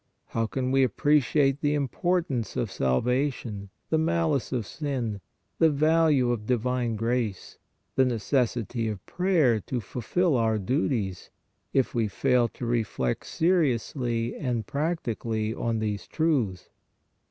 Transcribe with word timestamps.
How 0.29 0.47
can 0.47 0.71
we 0.71 0.81
appre 0.87 1.17
ciate 1.19 1.59
the 1.59 1.75
importance 1.75 2.57
of 2.57 2.71
salvation, 2.71 3.69
the 3.91 3.99
malice 3.99 4.51
of 4.51 4.65
sin, 4.65 5.21
the 5.59 5.69
value 5.69 6.31
of 6.31 6.47
divine 6.47 6.95
grace, 6.95 7.59
the 7.95 8.03
necessity 8.05 8.87
of 8.87 9.05
prayer 9.05 9.59
to 9.59 9.79
fulfil 9.79 10.35
our 10.37 10.57
duties, 10.57 11.29
if 11.71 11.93
we 11.93 12.07
fail 12.07 12.47
to 12.47 12.65
reflect 12.65 13.27
seriously 13.27 14.35
and 14.35 14.65
practically 14.65 15.53
on 15.53 15.77
these 15.77 16.07
truths? 16.07 16.69